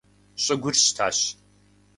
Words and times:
Щӏыгур 0.43 0.75
щтащ. 0.83 1.17